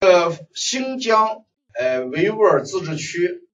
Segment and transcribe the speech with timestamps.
[0.00, 1.44] 呃，新疆
[1.74, 3.48] 呃维吾尔自治区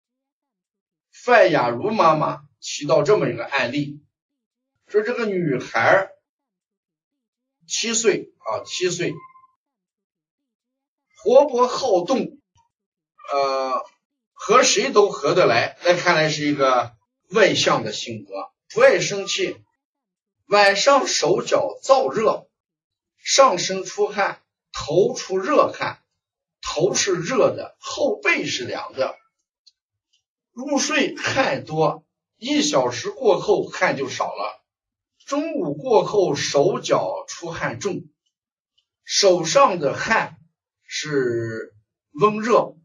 [1.10, 4.02] 范雅茹妈妈提到这么一个案例，
[4.86, 6.10] 说这个女孩
[7.67, 9.14] 七岁啊，七岁，
[11.16, 12.39] 活泼好动，
[13.33, 13.83] 呃，
[14.35, 16.95] 和谁都合得来，那看来是一个
[17.31, 19.65] 外向的性格，不爱生气，
[20.49, 22.51] 晚上手脚燥热，
[23.17, 24.43] 上身出汗，
[24.73, 26.04] 头出热汗。
[26.67, 29.16] 头是热的，后背是凉的。
[30.52, 34.65] 入睡汗多，一小时过后汗就少了。
[35.27, 38.05] 中午过后手脚出汗重，
[39.05, 40.38] 手上的汗
[40.87, 41.74] 是
[42.12, 42.77] 温热，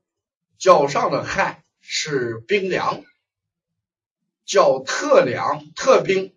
[0.57, 3.03] 脚上的汗是冰凉，
[4.45, 6.35] 脚特凉特冰，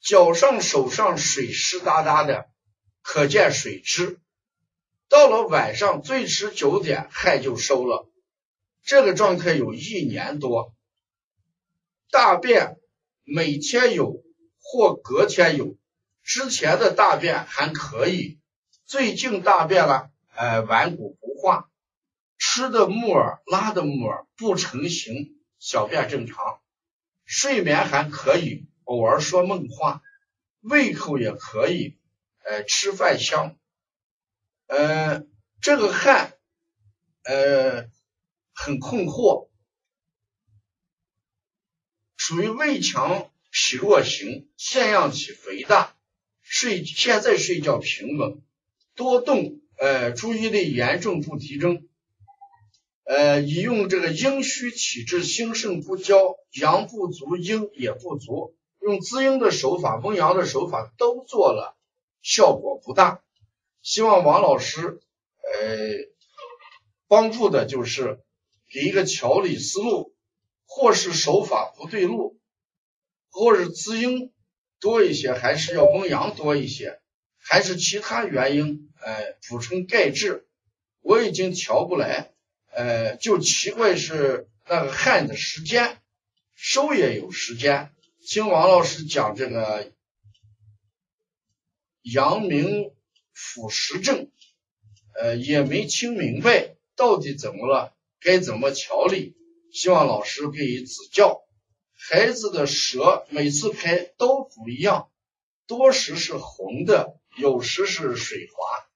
[0.00, 2.50] 脚上手上水湿哒哒的，
[3.02, 4.20] 可见水湿。
[5.10, 8.08] 到了晚上，最迟九点汗就收了，
[8.84, 10.72] 这个状态有一年多。
[12.12, 12.76] 大便
[13.24, 14.22] 每天有
[14.60, 15.76] 或隔天有，
[16.22, 18.38] 之前的大便还可以，
[18.86, 21.68] 最近大便了，呃，顽固不化，
[22.38, 26.60] 吃的木耳、拉的木耳不成形，小便正常，
[27.24, 30.02] 睡眠还可以，偶尔说梦话，
[30.60, 31.98] 胃口也可以，
[32.44, 33.56] 呃，吃饭香。
[34.70, 35.26] 呃，
[35.60, 36.34] 这个汗，
[37.24, 37.90] 呃，
[38.52, 39.48] 很困惑，
[42.16, 45.96] 属于胃强脾弱型，腺样体肥大，
[46.40, 48.40] 睡现在睡觉平稳，
[48.94, 51.88] 多动，呃，注意力严重不集中，
[53.02, 61.76] 呃，以用这个阴虚体质，心肾不交，阳不足，阴也不足，用滋阴的手法、温阳的手法都做了，
[62.22, 63.20] 效果不大。
[63.82, 65.00] 希望王老师，
[65.42, 65.58] 呃，
[67.08, 68.20] 帮助的就是
[68.70, 70.14] 给一个调理思路，
[70.66, 72.38] 或是手法不对路，
[73.30, 74.32] 或是滋阴
[74.80, 77.00] 多一些，还是要温阳多一些，
[77.38, 80.46] 还是其他原因，呃，补充钙质，
[81.00, 82.32] 我已经调不来，
[82.72, 86.02] 呃，就奇怪是那个汗的时间，
[86.54, 89.90] 收也有时间，听王老师讲这个
[92.02, 92.92] 阳明。
[93.32, 94.30] 腐蚀症，
[95.14, 99.36] 呃，也没听明白到底怎么了，该怎么调理？
[99.72, 101.42] 希望老师给予指教。
[101.92, 105.10] 孩子的舌每次拍都不一样，
[105.66, 108.88] 多时是红的，有时是水滑。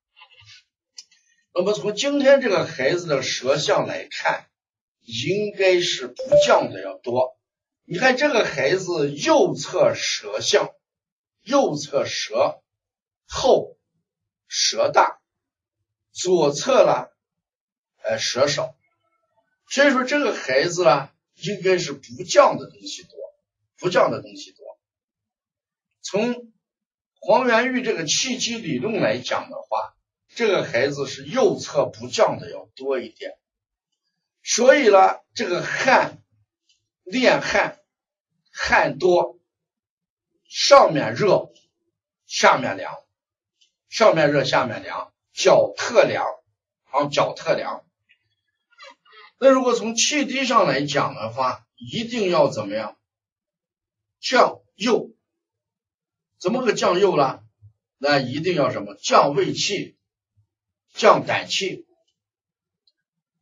[1.55, 4.49] 那么从今天这个孩子的舌象来看，
[5.03, 7.39] 应该是不降的要多。
[7.85, 10.71] 你看这个孩子右侧舌象，
[11.43, 12.63] 右侧舌
[13.29, 13.74] 厚。
[14.57, 15.21] 舌大，
[16.13, 17.09] 左侧呢，
[18.05, 18.77] 呃，舌少，
[19.69, 23.19] 所以说这个孩子呢，应该是不降的东西多，
[23.79, 24.79] 不降的东西多。
[26.03, 26.53] 从
[27.19, 29.97] 黄元玉这个气机理论来讲的话，
[30.29, 33.37] 这个孩子是右侧不降的要多一点，
[34.45, 36.23] 所以呢，这个汗，
[37.03, 37.81] 练汗，
[38.53, 39.41] 汗多，
[40.49, 41.53] 上面热，
[42.25, 42.95] 下面凉。
[43.95, 46.27] 上面热，下面凉，脚特凉，
[46.91, 47.85] 啊，脚特凉。
[49.39, 52.99] 那如果从气机上来讲的话，一定要怎么样？
[54.19, 55.15] 降右，
[56.41, 57.45] 怎么个降右了？
[57.97, 58.97] 那一定要什么？
[58.97, 59.97] 降胃气，
[60.93, 61.87] 降胆气，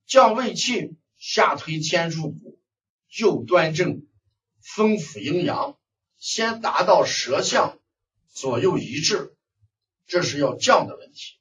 [0.04, 2.60] 降胃气，下推天柱骨，
[3.08, 4.06] 右端正，
[4.60, 5.78] 丰府阴阳，
[6.18, 7.78] 先达到舌象，
[8.28, 9.34] 左右一致。
[10.12, 11.38] 这是要降的问题。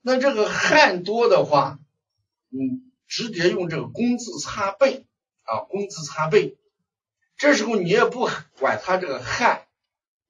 [0.00, 1.78] 那这个汗多的话，
[2.50, 5.06] 嗯，直接用这个工字擦背
[5.42, 6.58] 啊，工字擦背。
[7.36, 9.68] 这时候你也不管他这个汗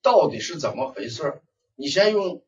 [0.02, 1.40] 到底是怎么回事
[1.74, 2.44] 你先用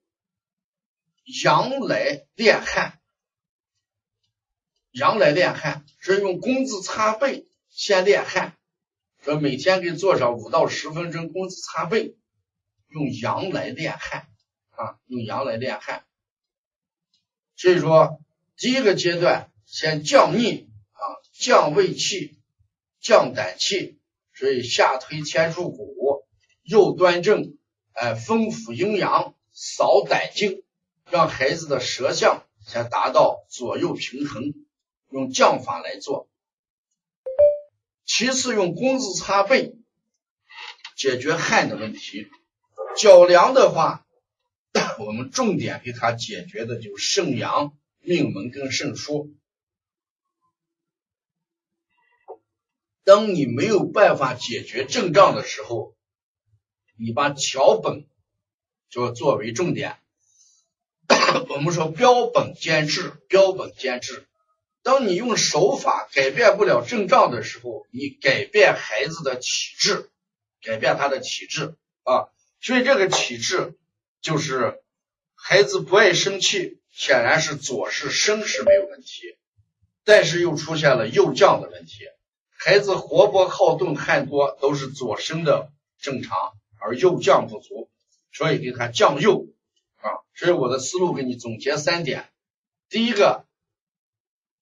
[1.43, 3.01] 阳来练汗，
[4.91, 8.59] 阳来练汗，是用工字擦背先练汗，
[9.25, 12.19] 说每天给做上五到十分钟工字擦背，
[12.89, 14.29] 用阳来练汗。
[14.83, 16.05] 啊，用阳来练汗，
[17.55, 18.19] 所以说
[18.57, 21.03] 第一个阶段先降逆啊，
[21.33, 22.37] 降胃气，
[23.01, 24.01] 降胆气，
[24.35, 26.27] 所以下推天柱骨，
[26.65, 27.57] 右端正，
[27.93, 30.65] 哎，丰府阴阳，扫胆经，
[31.09, 34.53] 让孩子的舌象先达到左右平衡，
[35.11, 36.29] 用降法来做。
[38.05, 39.77] 其次用工字擦背
[40.97, 42.27] 解决汗的问题，
[42.97, 44.02] 脚凉的话。
[44.99, 49.31] 我们重点给他解决的就是肾阳、命门跟肾腧。
[53.05, 55.97] 当你没有办法解决症状的时候，
[56.97, 58.07] 你把桥本
[58.89, 59.99] 就作为重点。
[61.49, 64.27] 我们说标本兼治，标本兼治。
[64.83, 70.11] 当你用手法改变不了症状的时候，你改变孩子的体质，
[70.61, 72.29] 改变他的体质啊。
[72.61, 73.77] 所以这个体质
[74.23, 74.81] 就是
[75.35, 79.37] 孩子不爱生气，显然是左是生是没有问题，
[80.05, 82.05] 但是又出现了右降的问题。
[82.57, 86.39] 孩子活泼好动汗多都是左升的正常，
[86.81, 87.91] 而右降不足，
[88.33, 89.49] 所以给他降右
[89.97, 90.23] 啊。
[90.37, 92.31] 所以我的思路给你总结三点：
[92.89, 93.45] 第一个，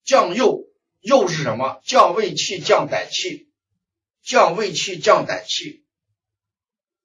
[0.02, 0.64] 降右，
[1.00, 1.82] 右是什么？
[1.84, 3.50] 降胃气，降胆气，
[4.22, 5.84] 降胃气，降胆气。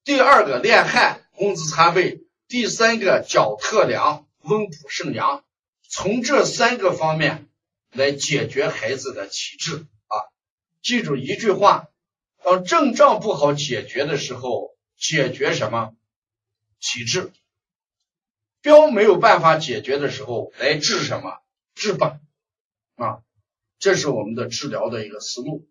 [0.06, 5.44] 第二个，练汗，工资擦胃；第三个，脚特凉，温补肾阳。
[5.90, 7.50] 从这三个方面
[7.92, 9.78] 来解决孩子的体质
[10.08, 10.30] 啊。
[10.82, 11.90] 记住一句话：
[12.44, 15.96] 当症状不好解决的时候，解决什么？
[16.80, 17.32] 体质。
[18.62, 21.40] 标没有办法解决的时候，来治什么？
[21.74, 22.20] 治本。
[22.96, 23.24] 啊，
[23.80, 25.68] 这是我们的治疗的一个思路。